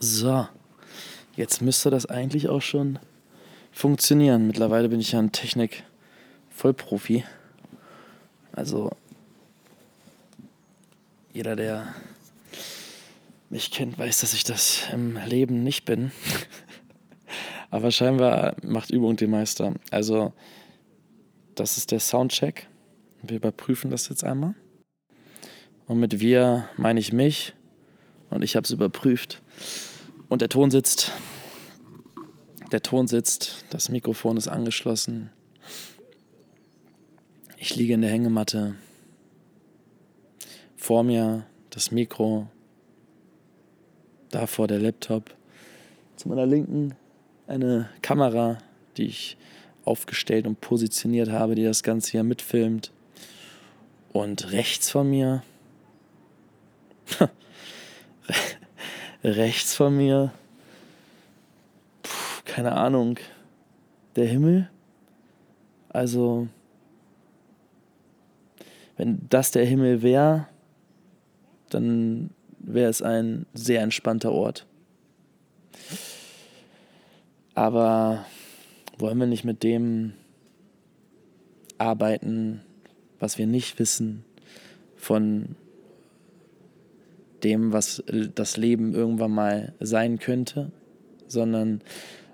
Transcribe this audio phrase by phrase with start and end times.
[0.00, 0.46] So,
[1.34, 3.00] jetzt müsste das eigentlich auch schon
[3.72, 4.46] funktionieren.
[4.46, 7.24] Mittlerweile bin ich ja ein Technik-Vollprofi.
[8.52, 8.92] Also,
[11.32, 11.94] jeder, der
[13.50, 16.12] mich kennt, weiß, dass ich das im Leben nicht bin.
[17.70, 19.74] Aber scheinbar macht Übung den Meister.
[19.90, 20.32] Also,
[21.56, 22.68] das ist der Soundcheck.
[23.22, 24.54] Wir überprüfen das jetzt einmal.
[25.88, 27.54] Und mit wir meine ich mich.
[28.30, 29.42] Und ich habe es überprüft.
[30.28, 31.12] Und der Ton sitzt.
[32.70, 33.64] Der Ton sitzt.
[33.70, 35.30] Das Mikrofon ist angeschlossen.
[37.56, 38.74] Ich liege in der Hängematte.
[40.76, 42.48] Vor mir das Mikro.
[44.30, 45.34] Davor der Laptop.
[46.16, 46.94] Zu meiner Linken
[47.46, 48.58] eine Kamera,
[48.96, 49.36] die ich
[49.84, 52.92] aufgestellt und positioniert habe, die das Ganze hier mitfilmt.
[54.12, 55.42] Und rechts von mir,
[59.24, 60.32] rechts von mir,
[62.02, 63.18] puh, keine Ahnung,
[64.16, 64.70] der Himmel.
[65.88, 66.48] Also,
[68.96, 70.48] wenn das der Himmel wäre,
[71.70, 74.66] dann wäre es ein sehr entspannter Ort.
[77.54, 78.24] Aber
[78.98, 80.14] wollen wir nicht mit dem
[81.78, 82.60] arbeiten,
[83.18, 84.24] was wir nicht wissen,
[84.96, 85.56] von
[87.44, 88.02] dem, was
[88.34, 90.72] das Leben irgendwann mal sein könnte,
[91.26, 91.82] sondern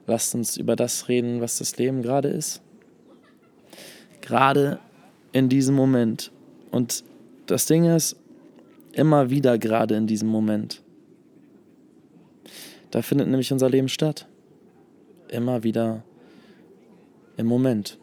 [0.07, 2.63] lasst uns über das reden, was das Leben gerade ist.
[4.21, 4.79] Gerade
[5.33, 6.31] in diesem Moment.
[6.71, 7.05] Und
[7.47, 8.17] das Ding ist,
[8.93, 10.83] immer wieder gerade in diesem Moment.
[12.91, 14.27] Da findet nämlich unser Leben statt.
[15.29, 16.05] Immer wieder
[17.37, 17.99] im Moment.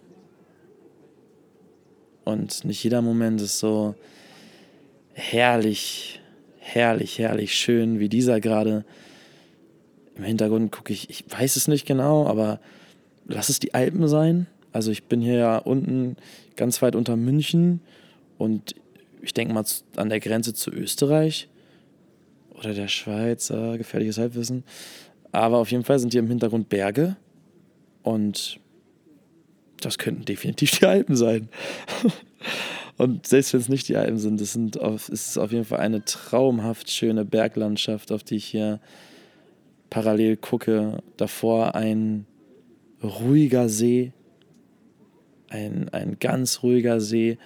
[2.26, 3.96] Und nicht jeder Moment ist so
[5.14, 6.21] herrlich,
[6.62, 8.86] herrlich, herrlich schön wie dieser gerade.
[10.16, 12.60] Im Hintergrund gucke ich, ich weiß es nicht genau, aber
[13.26, 14.48] lass es die Alpen sein.
[14.72, 16.16] Also ich bin hier ja unten
[16.56, 17.82] ganz weit unter München
[18.38, 18.76] und
[19.22, 19.66] ich denke mal
[19.96, 21.50] an der Grenze zu Österreich
[22.52, 24.64] oder der Schweiz, äh, gefährliches Halbwissen.
[25.32, 27.16] Aber auf jeden Fall sind hier im Hintergrund Berge
[28.04, 28.60] und
[29.82, 31.50] das könnten definitiv die Alpen sein.
[33.02, 35.66] Und selbst wenn es nicht die Alpen sind, das sind auf, ist es auf jeden
[35.66, 38.80] Fall eine traumhaft schöne Berglandschaft, auf die ich hier
[39.90, 41.02] parallel gucke.
[41.18, 42.28] Davor ein
[43.02, 44.14] ruhiger See,
[45.50, 47.40] ein, ein ganz ruhiger See.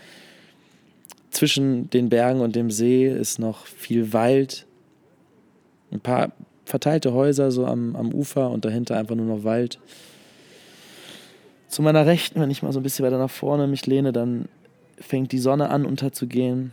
[1.29, 4.67] Zwischen den Bergen und dem See ist noch viel Wald,
[5.89, 6.33] ein paar
[6.65, 9.79] verteilte Häuser so am, am Ufer und dahinter einfach nur noch Wald.
[11.69, 14.49] Zu meiner Rechten, wenn ich mal so ein bisschen weiter nach vorne mich lehne, dann
[14.97, 16.71] fängt die Sonne an unterzugehen.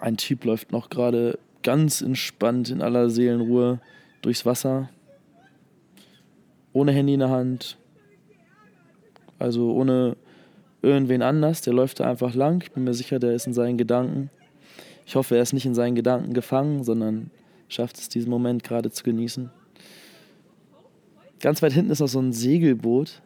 [0.00, 3.80] Ein Typ läuft noch gerade ganz entspannt in aller Seelenruhe
[4.20, 4.90] durchs Wasser.
[6.72, 7.76] Ohne Handy in der Hand.
[9.38, 10.16] Also ohne
[10.80, 11.60] irgendwen anders.
[11.62, 12.62] Der läuft da einfach lang.
[12.62, 14.30] Ich bin mir sicher, der ist in seinen Gedanken.
[15.06, 17.30] Ich hoffe, er ist nicht in seinen Gedanken gefangen, sondern
[17.68, 19.50] schafft es, diesen Moment gerade zu genießen.
[21.40, 23.20] Ganz weit hinten ist noch so ein Segelboot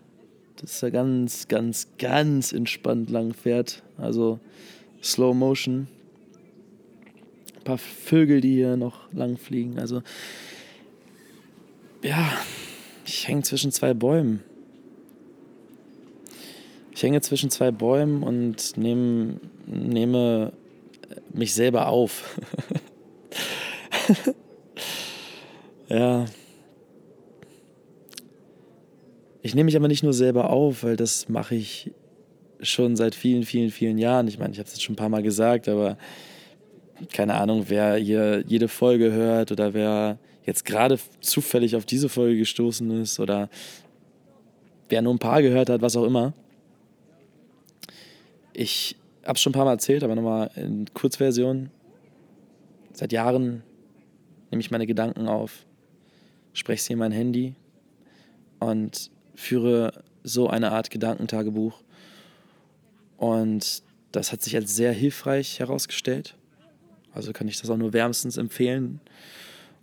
[0.62, 3.83] dass er ganz, ganz, ganz entspannt lang fährt.
[3.99, 4.41] Also
[5.03, 5.89] Slow Motion.
[7.56, 9.78] Ein paar Vögel, die hier noch lang fliegen.
[9.78, 10.03] Also
[12.03, 12.31] ja,
[13.05, 14.43] ich hänge zwischen zwei Bäumen.
[16.93, 20.53] Ich hänge zwischen zwei Bäumen und nehm, nehme
[21.33, 22.38] mich selber auf.
[25.88, 26.25] ja.
[29.47, 31.93] Ich nehme mich aber nicht nur selber auf, weil das mache ich
[32.61, 34.27] schon seit vielen, vielen, vielen Jahren.
[34.27, 35.99] Ich meine, ich habe es jetzt schon ein paar Mal gesagt, aber
[37.12, 42.39] keine Ahnung, wer hier jede Folge hört oder wer jetzt gerade zufällig auf diese Folge
[42.39, 43.49] gestoßen ist oder
[44.89, 46.33] wer nur ein paar gehört hat, was auch immer.
[48.53, 51.71] Ich habe es schon ein paar Mal erzählt, aber nochmal in Kurzversion.
[52.93, 53.62] Seit Jahren
[54.51, 55.67] nehme ich meine Gedanken auf,
[56.53, 57.55] spreche sie in mein Handy
[58.59, 61.81] und führe so eine Art Gedankentagebuch.
[63.17, 66.35] Und das hat sich als sehr hilfreich herausgestellt.
[67.12, 69.00] Also kann ich das auch nur wärmstens empfehlen.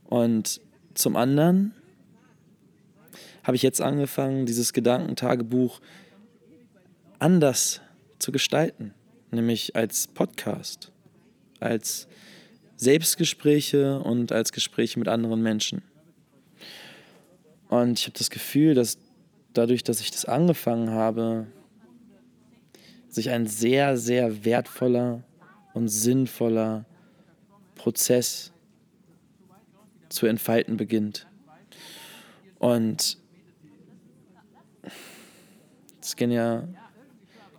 [0.05, 0.59] Und
[0.93, 1.73] zum anderen
[3.43, 5.81] habe ich jetzt angefangen, dieses Gedankentagebuch
[7.19, 7.81] anders
[8.19, 8.93] zu gestalten,
[9.31, 10.91] nämlich als Podcast,
[11.59, 12.07] als
[12.77, 15.81] Selbstgespräche und als Gespräche mit anderen Menschen.
[17.69, 18.97] Und ich habe das Gefühl, dass
[19.53, 21.47] dadurch, dass ich das angefangen habe,
[23.09, 25.23] sich ein sehr, sehr wertvoller
[25.73, 26.85] und sinnvoller
[27.75, 28.51] Prozess
[30.09, 31.27] zu entfalten beginnt.
[32.59, 33.17] Und
[36.01, 36.67] es gehen ja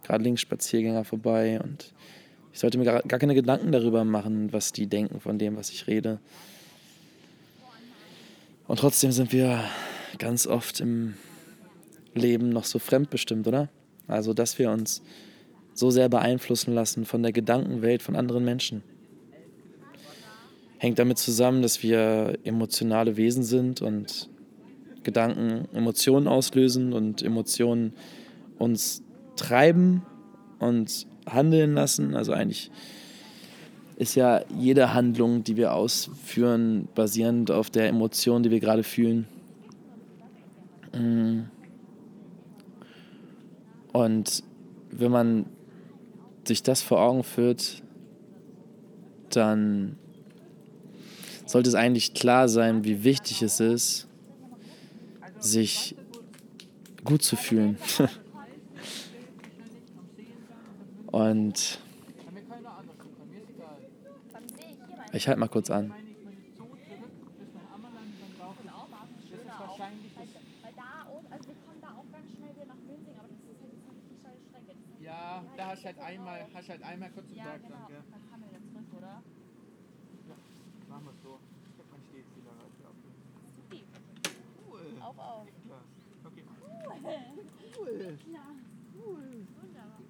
[0.03, 1.93] gerade links Spaziergänger vorbei und
[2.53, 5.71] ich sollte mir gar, gar keine Gedanken darüber machen, was die denken von dem, was
[5.71, 6.21] ich rede.
[8.69, 9.65] Und trotzdem sind wir
[10.19, 11.15] ganz oft im
[12.15, 13.69] Leben noch so fremdbestimmt, oder?
[14.07, 15.03] Also, dass wir uns
[15.75, 18.83] so sehr beeinflussen lassen von der Gedankenwelt von anderen Menschen.
[20.79, 24.29] Hängt damit zusammen, dass wir emotionale Wesen sind und
[25.03, 27.93] Gedanken Emotionen auslösen und Emotionen
[28.59, 29.03] uns
[29.37, 30.03] treiben
[30.59, 32.15] und handeln lassen.
[32.15, 32.71] Also eigentlich
[33.97, 39.27] ist ja jede Handlung, die wir ausführen, basierend auf der Emotion, die wir gerade fühlen.
[40.93, 41.54] Mm.
[43.95, 44.43] Und
[44.91, 45.47] wenn man
[46.47, 47.81] sich das vor Augen führt,
[49.31, 49.97] dann
[51.47, 54.09] sollte es eigentlich klar sein, wie wichtig es ist,
[55.39, 55.95] sich
[57.05, 57.79] gut zu fühlen.
[61.13, 61.79] Und
[65.13, 65.95] ich halte mal kurz an.
[75.05, 78.03] Ja, da hast du halt einmal, hast halt einmal kurz einen Berg dann, gell?
[78.11, 79.23] Dann kann er wieder zurück, oder?
[80.89, 81.39] Machen wir es so.
[81.73, 82.79] Ich hab mein Stehziel erreicht.
[82.83, 82.91] Ja,
[83.65, 83.85] okay.
[84.69, 84.85] Cool.
[85.01, 85.47] Auf, auf.
[85.65, 85.85] Klar.
[86.25, 86.57] Okay, mal.
[87.77, 88.19] Cool.
[88.29, 88.53] Klar.
[88.95, 89.47] Cool.
[89.61, 90.01] Wunderbar.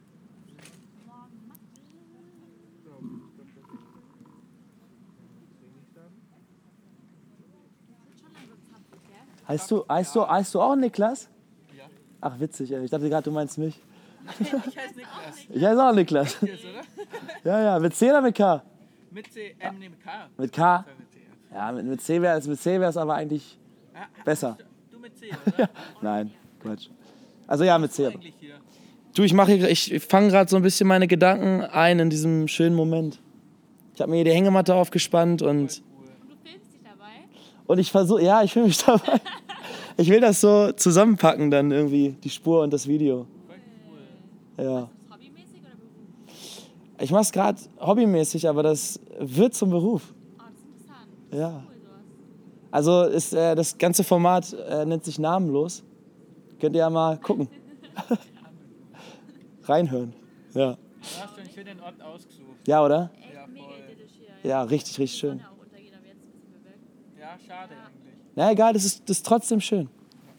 [1.06, 1.80] Morgen Mathe.
[2.84, 3.00] So?
[9.46, 11.28] Heißt du, heißt du, heißt du auch Niklas?
[11.76, 11.84] Ja.
[12.20, 12.82] Ach, witzig, ey.
[12.82, 13.78] ich dachte gerade, du meinst mich.
[14.40, 15.46] Ich heiße Niklas.
[15.50, 16.36] Ich heiße auch Niklas.
[17.44, 18.62] Ja, ja, mit C oder mit K?
[19.10, 20.10] Mit C, ähm, nee, mit K.
[20.36, 20.84] Mit K?
[21.52, 21.66] Ja.
[21.68, 23.58] Ja, mit, mit C wäre es mit C wär's aber eigentlich
[23.94, 24.58] Ah, besser.
[24.90, 25.70] Du mit C, oder?
[26.02, 26.88] Nein, Quatsch.
[27.46, 28.10] Also ja, mit C.
[29.14, 32.74] Du, ich mache, ich fange gerade so ein bisschen meine Gedanken ein in diesem schönen
[32.74, 33.20] Moment.
[33.94, 37.12] Ich habe mir hier die Hängematte aufgespannt und, Und du filmst dich dabei?
[37.68, 39.20] und ich versuche, ja, ich fühle mich dabei.
[39.96, 43.28] Ich will das so zusammenpacken dann irgendwie, die Spur und das Video.
[44.58, 44.64] Cool.
[44.64, 44.80] Ja.
[44.82, 46.70] Ist das hobbymäßig oder beruflich?
[47.00, 50.14] Ich mache es gerade hobbymäßig, aber das wird zum Beruf.
[50.38, 51.08] Oh, das ist interessant.
[51.32, 51.48] Ja.
[51.66, 52.02] Cool, sowas.
[52.70, 55.82] Also ist, äh, das ganze Format äh, nennt sich Namenlos.
[56.60, 57.48] Könnt ihr ja mal gucken.
[59.64, 60.12] Reinhören.
[60.54, 60.72] Ja.
[60.74, 60.78] Du
[61.22, 62.56] hast schon schön den Ort ausgesucht.
[62.66, 63.10] Ja, oder?
[63.18, 63.74] Echt Ja, mega voll.
[63.92, 64.12] idyllisch
[64.42, 64.50] hier.
[64.50, 65.38] Ja, richtig, richtig schön.
[67.18, 68.14] Ja, schade eigentlich.
[68.34, 69.88] Na egal, das ist, das ist trotzdem schön.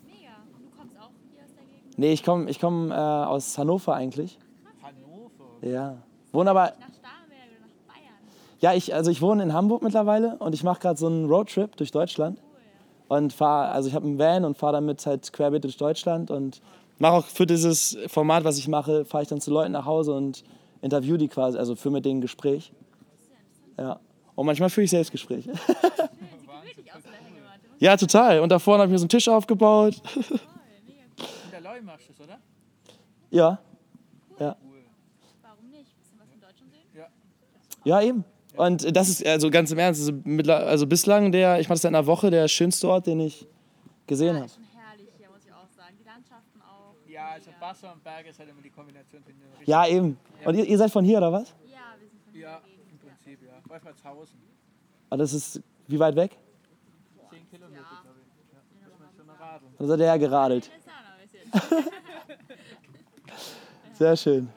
[0.06, 0.30] Mega.
[0.56, 1.85] Und du kommst auch hier aus der Gegend?
[1.98, 4.38] Nee, ich komme ich komm, äh, aus Hannover eigentlich.
[4.82, 5.46] Hannover.
[5.62, 5.98] Ja.
[6.32, 8.14] Wohne aber, Nach Starnberg oder nach Bayern?
[8.60, 11.76] ja, ich, also ich wohne in Hamburg mittlerweile und ich mache gerade so einen Roadtrip
[11.78, 12.40] durch Deutschland.
[13.08, 16.62] Und fahre, also ich habe einen Van und fahre damit halt querbeet durch Deutschland und
[16.98, 20.14] mache auch für dieses Format, was ich mache, fahre ich dann zu Leuten nach Hause
[20.14, 20.44] und
[20.82, 22.74] interview die quasi, also führe mit denen ein Gespräch.
[23.78, 24.00] Ja.
[24.34, 25.54] Und manchmal führe ich selbst Gespräche.
[27.78, 28.40] Ja, total.
[28.40, 30.02] Und da vorne habe ich mir so einen Tisch aufgebaut.
[31.78, 32.40] In Leu machst du es, oder?
[33.32, 33.60] ja.
[34.40, 34.56] Ja.
[34.64, 34.80] Cool.
[35.42, 35.98] Warum nicht?
[35.98, 36.84] Bisschen was von Deutschland sehen?
[36.94, 37.08] Ja.
[37.86, 38.24] Ja, eben.
[38.58, 41.82] Und das ist also ganz im Ernst, also, mittler- also bislang der, ich mache das
[41.84, 43.48] seit einer Woche, der schönste Ort, den ich
[44.08, 44.52] gesehen Ja, habe.
[44.76, 45.96] herrlich hier, muss ich auch sagen.
[46.00, 46.96] Die Landschaften auch.
[47.10, 50.18] Ja, also Wasser und Berge ist halt immer die Kombination, richtig- Ja, eben.
[50.46, 51.50] Und ihr, ihr seid von hier, oder was?
[51.66, 53.04] Ja, wir sind von hier Ja, in im Gegend.
[53.04, 53.10] Ja.
[53.14, 53.70] Prinzip, ja.
[53.70, 54.40] Wolfratshausen.
[55.10, 56.38] Und das ist wie weit weg?
[57.30, 58.54] Zehn Kilometer, glaube ich.
[58.82, 59.74] Ja, muss man schon radeln.
[59.78, 60.72] Dann seid ihr ja geradelt.
[63.94, 64.50] Sehr schön.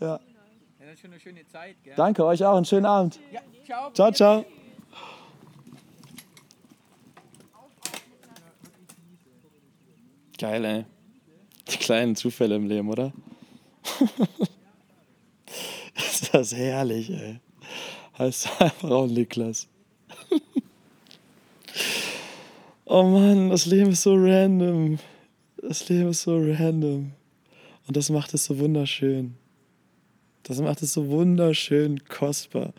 [0.00, 0.06] Ja.
[0.06, 0.20] Ja,
[0.80, 1.94] das ist schon eine schöne Zeit, gell?
[1.96, 2.56] Danke euch auch.
[2.56, 3.18] Einen schönen Abend.
[3.30, 3.92] Ja, ciao.
[3.92, 4.44] Ciao, ciao.
[10.38, 10.84] Geil, ey.
[11.68, 13.12] Die kleinen Zufälle im Leben, oder?
[15.96, 17.40] ist das herrlich, ey.
[18.18, 19.66] Heißt einfach auch Niklas.
[22.84, 24.98] oh Mann, das Leben ist so random.
[25.62, 27.12] Das Leben ist so random.
[27.86, 29.34] Und das macht es so wunderschön.
[30.42, 32.72] Das macht es so wunderschön kostbar.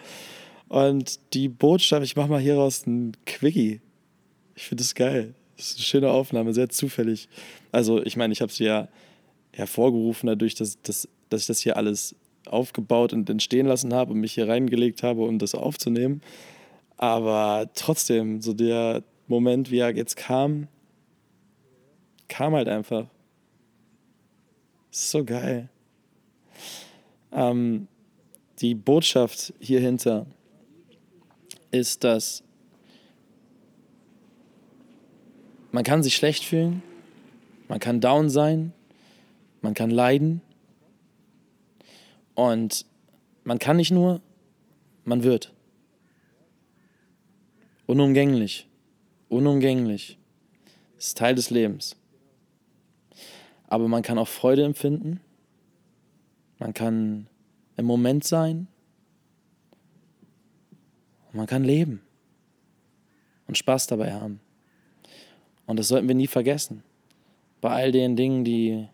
[0.70, 3.82] Und die Botschaft, ich mache mal hieraus ein Quickie.
[4.56, 5.34] Ich finde das geil.
[5.58, 7.28] Das ist eine schöne Aufnahme, sehr zufällig.
[7.72, 8.88] Also, ich meine, ich habe sie ja
[9.52, 14.20] hervorgerufen dadurch, dass, dass, dass ich das hier alles aufgebaut und entstehen lassen habe und
[14.20, 16.22] mich hier reingelegt habe, um das aufzunehmen.
[16.98, 20.68] Aber trotzdem, so der Moment, wie er jetzt kam,
[22.30, 23.08] kam halt einfach.
[24.92, 25.70] So geil.
[27.32, 27.88] Ähm,
[28.60, 30.26] die Botschaft hierhinter
[31.72, 32.44] ist, dass
[35.72, 36.82] man kann sich schlecht fühlen,
[37.68, 38.74] man kann down sein,
[39.62, 40.42] man kann leiden
[42.34, 42.86] und
[43.44, 44.22] man kann nicht nur,
[45.04, 45.54] man wird.
[47.86, 48.68] Unumgänglich,
[49.30, 50.18] unumgänglich.
[50.96, 51.99] Das ist Teil des Lebens.
[53.70, 55.20] Aber man kann auch Freude empfinden,
[56.58, 57.28] man kann
[57.78, 58.68] im Moment sein
[61.28, 62.02] und man kann leben
[63.48, 64.42] und Spaß dabei haben.
[65.68, 66.84] Und das sollten wir nie vergessen.
[67.62, 68.88] Bei all den Dingen, die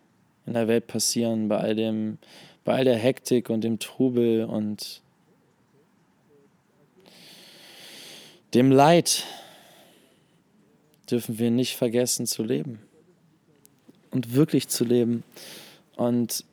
[0.44, 2.18] in der Welt passieren, bei all dem,
[2.62, 5.00] bei all der Hektik und dem Trubel und
[8.52, 9.24] dem Leid
[11.10, 12.85] dürfen wir nicht vergessen zu leben
[14.10, 15.22] und wirklich zu leben
[15.96, 16.44] und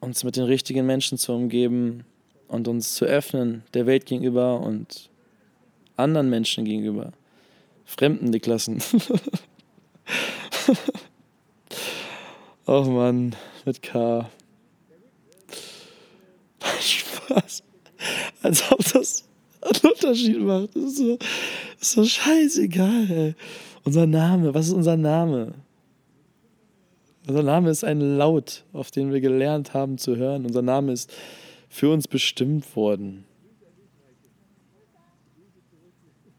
[0.00, 2.04] uns mit den richtigen Menschen zu umgeben
[2.46, 5.10] und uns zu öffnen der Welt gegenüber und
[5.96, 7.12] anderen Menschen gegenüber.
[7.84, 8.82] Fremden die Klassen.
[12.66, 13.34] oh Mann,
[13.64, 14.30] mit K.
[16.80, 17.62] Spaß.
[18.42, 19.24] Als ob das
[19.60, 20.74] einen Unterschied macht.
[20.74, 21.28] Das ist so, das
[21.80, 23.34] ist so scheißegal, ey.
[23.84, 25.54] Unser Name, was ist unser Name?
[27.26, 30.46] Unser Name ist ein Laut, auf den wir gelernt haben zu hören.
[30.46, 31.12] Unser Name ist
[31.68, 33.24] für uns bestimmt worden.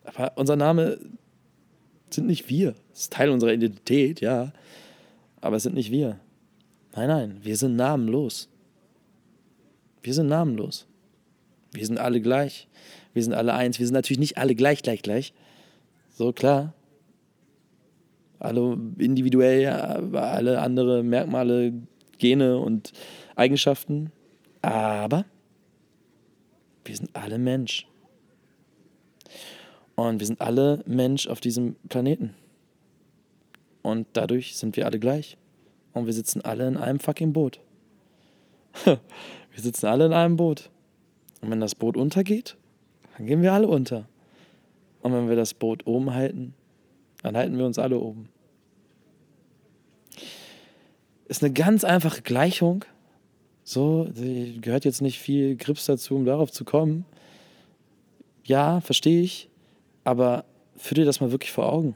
[0.04, 0.98] Aber unser Name
[2.10, 2.74] sind nicht wir.
[2.90, 4.52] Das ist Teil unserer Identität, ja.
[5.42, 6.20] Aber es sind nicht wir.
[6.96, 8.50] Nein, nein, wir sind namenlos.
[10.02, 10.88] Wir sind namenlos.
[11.72, 12.68] Wir sind alle gleich.
[13.14, 13.80] Wir sind alle eins.
[13.80, 15.34] Wir sind natürlich nicht alle gleich, gleich, gleich.
[16.18, 16.74] So klar.
[18.40, 21.74] Alle individuell, alle andere Merkmale,
[22.18, 22.94] Gene und
[23.36, 24.12] Eigenschaften.
[24.62, 25.26] Aber
[26.86, 27.86] wir sind alle Mensch.
[29.96, 32.34] Und wir sind alle Mensch auf diesem Planeten.
[33.82, 35.38] Und dadurch sind wir alle gleich.
[35.94, 37.60] Und wir sitzen alle in einem fucking Boot.
[38.86, 39.00] wir
[39.56, 40.70] sitzen alle in einem Boot.
[41.42, 42.56] Und wenn das Boot untergeht,
[43.18, 44.08] dann gehen wir alle unter.
[45.02, 46.54] Und wenn wir das Boot oben halten,
[47.22, 48.30] dann halten wir uns alle oben.
[51.26, 52.86] Ist eine ganz einfache Gleichung.
[53.64, 57.06] So, gehört jetzt nicht viel Grips dazu, um darauf zu kommen.
[58.44, 59.50] Ja, verstehe ich.
[60.04, 60.46] Aber
[60.76, 61.96] führ dir das mal wirklich vor Augen.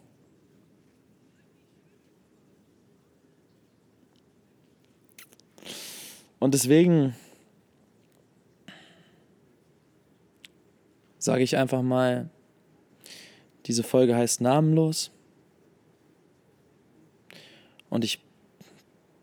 [6.37, 7.15] Und deswegen
[11.17, 12.29] sage ich einfach mal,
[13.65, 15.12] diese Folge heißt Namenlos.
[17.93, 18.19] Und ich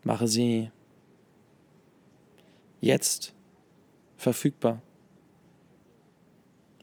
[0.05, 0.71] mache sie
[2.79, 3.33] jetzt
[4.15, 4.81] verfügbar.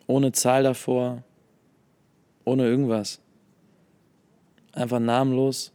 [0.06, 1.24] Ohne Zahl davor,
[2.44, 3.22] ohne irgendwas.
[4.72, 5.72] Einfach namenlos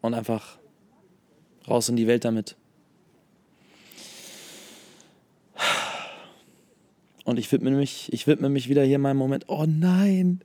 [0.00, 0.56] und einfach
[1.68, 2.56] raus in die Welt damit.
[7.26, 9.50] Und ich widme mich, ich widme mich wieder hier meinem Moment.
[9.50, 10.40] Oh nein,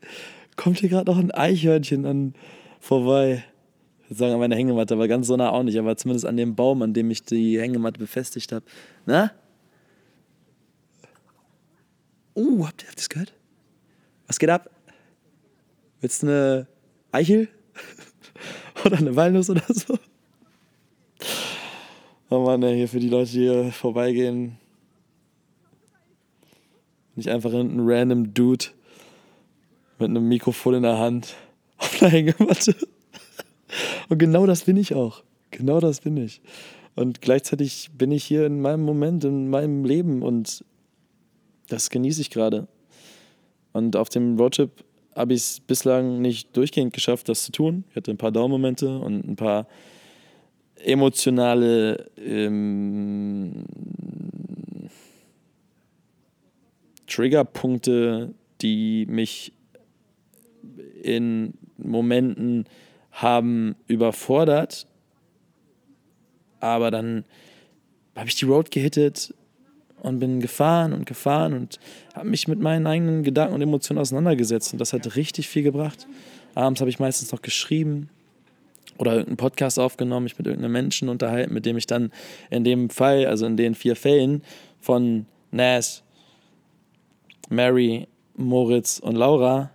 [0.58, 2.34] kommt hier gerade noch ein Eichhörnchen an
[2.82, 3.46] vorbei.
[4.10, 6.82] Sagen an meiner Hängematte, aber ganz so nah auch nicht, aber zumindest an dem Baum,
[6.82, 8.66] an dem ich die Hängematte befestigt habe.
[9.06, 9.32] Na?
[12.36, 13.34] Uh, habt ihr das gehört?
[14.26, 14.70] Was geht ab?
[16.02, 16.68] Willst du eine
[17.12, 17.50] Eichel?
[18.86, 20.00] oder eine Walnuss oder so?
[22.32, 24.58] Oh Mann, ey, hier für die Leute, die hier vorbeigehen.
[27.16, 28.66] Nicht einfach ein random Dude
[30.00, 31.36] mit einem Mikrofon in der Hand
[31.78, 32.76] auf einer Hängematte.
[34.10, 35.24] Und genau das bin ich auch.
[35.52, 36.42] Genau das bin ich.
[36.96, 40.66] Und gleichzeitig bin ich hier in meinem Moment, in meinem Leben und
[41.70, 42.68] das genieße ich gerade.
[43.72, 44.84] Und auf dem Roadtrip
[45.16, 47.84] habe ich es bislang nicht durchgehend geschafft, das zu tun.
[47.90, 49.68] Ich hatte ein paar Dauermomente und ein paar
[50.84, 53.66] emotionale ähm,
[57.08, 59.54] Triggerpunkte, die mich
[61.04, 62.66] in Momenten
[63.12, 64.88] haben überfordert.
[66.60, 67.26] Aber dann
[68.16, 69.34] habe ich die Road gehittet
[70.02, 71.80] und bin gefahren und gefahren und
[72.14, 76.08] habe mich mit meinen eigenen Gedanken und Emotionen auseinandergesetzt und das hat richtig viel gebracht.
[76.56, 78.10] Abends habe ich meistens noch geschrieben
[78.98, 82.12] oder irgendeinen Podcast aufgenommen, mich mit irgendeinem Menschen unterhalten, mit dem ich dann
[82.50, 84.44] in dem Fall, also in den vier Fällen
[84.82, 86.04] von Nas,
[87.50, 89.72] Mary, Moritz und Laura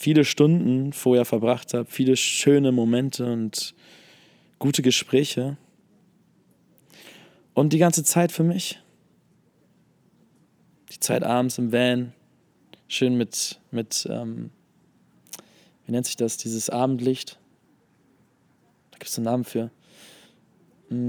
[0.00, 3.74] viele Stunden vorher verbracht habe, viele schöne Momente und
[4.58, 5.58] gute Gespräche.
[7.52, 8.80] Und die ganze Zeit für mich.
[10.90, 12.14] Die Zeit abends im Van,
[12.88, 14.48] schön mit, mit ähm,
[15.84, 17.38] wie nennt sich das, dieses Abendlicht?
[18.92, 19.70] Da gibt es einen Namen für.
[20.88, 21.00] Mm,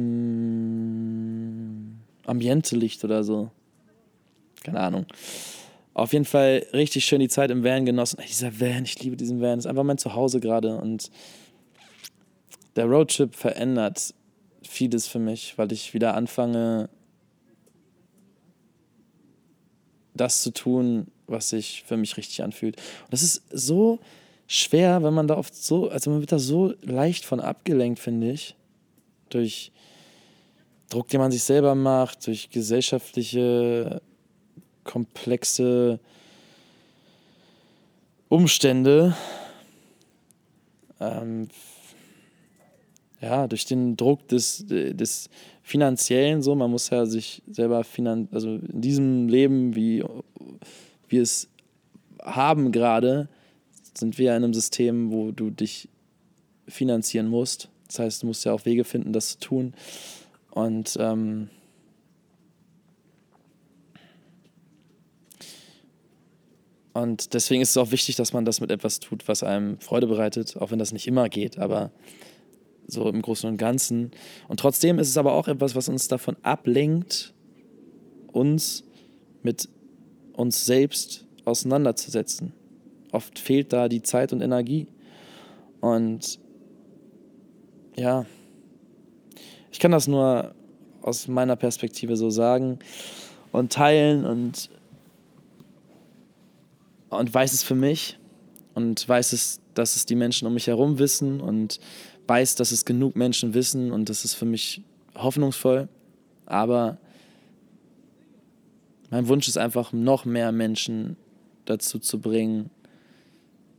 [2.26, 3.52] Ambientelicht oder so.
[4.62, 5.06] Keine Ahnung.
[5.94, 8.20] Auf jeden Fall richtig schön die Zeit im Van genossen.
[8.20, 9.60] Ey, dieser Van, ich liebe diesen Van.
[9.60, 10.78] Ist einfach mein Zuhause gerade.
[10.78, 11.12] Und
[12.76, 14.14] der Roadtrip verändert
[14.64, 16.90] vieles für mich, weil ich wieder anfange,
[20.14, 22.78] das zu tun, was sich für mich richtig anfühlt.
[22.78, 24.00] Und das ist so
[24.48, 28.32] schwer, wenn man da oft so, also man wird da so leicht von abgelenkt, finde
[28.32, 28.56] ich.
[29.30, 29.72] Durch
[30.90, 34.02] Druck, den man sich selber macht, durch gesellschaftliche,
[34.84, 36.00] komplexe
[38.30, 39.16] Umstände.
[41.00, 41.50] Ähm,
[43.22, 45.30] ja, durch den Druck des, des
[45.62, 50.04] finanziellen so, man muss ja sich selber finan also in diesem Leben, wie
[51.08, 51.48] wir es
[52.24, 53.30] haben gerade,
[53.94, 55.90] sind wir in einem System, wo du dich
[56.68, 57.70] finanzieren musst.
[57.88, 59.74] Das heißt, du musst ja auch Wege finden, das zu tun.
[60.52, 61.50] Und ähm,
[66.94, 70.08] Und deswegen ist es auch wichtig, dass man das mit etwas tut, was einem Freude
[70.08, 71.92] bereitet, auch wenn das nicht immer geht, aber
[72.88, 74.12] so im Großen und Ganzen.
[74.48, 77.34] Und trotzdem ist es aber auch etwas, was uns davon ablenkt,
[78.32, 78.84] uns
[79.42, 79.70] mit
[80.34, 82.54] uns selbst auseinanderzusetzen.
[83.12, 84.88] Oft fehlt da die Zeit und Energie.
[85.80, 86.40] Und
[87.96, 88.26] ja,
[89.72, 90.54] ich kann das nur
[91.02, 92.80] aus meiner Perspektive so sagen
[93.52, 94.70] und teilen und,
[97.12, 98.18] und weiß es für mich
[98.74, 101.80] und weiß es, dass es die Menschen um mich herum wissen und
[102.28, 104.82] weiß, dass es genug Menschen wissen und das ist für mich
[105.16, 105.90] hoffnungsvoll.
[106.46, 106.98] Aber
[109.10, 111.18] mein Wunsch ist einfach, noch mehr Menschen
[111.66, 112.70] dazu zu bringen,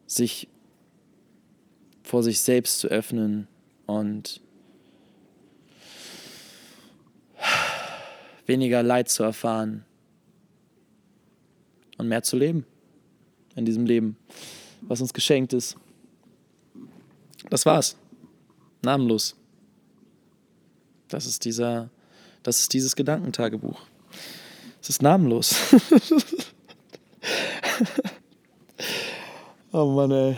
[0.06, 0.48] sich
[2.02, 3.48] vor sich selbst zu öffnen
[3.86, 4.42] und
[8.46, 9.86] weniger Leid zu erfahren
[11.96, 12.66] und mehr zu leben
[13.56, 14.16] in diesem Leben,
[14.82, 15.76] was uns geschenkt ist.
[17.50, 17.96] Das war's.
[18.82, 19.36] Namenlos.
[21.08, 21.90] Das ist dieser,
[22.42, 23.80] das ist dieses Gedankentagebuch.
[24.80, 25.54] Es ist namenlos.
[29.72, 30.36] oh Mann, ey.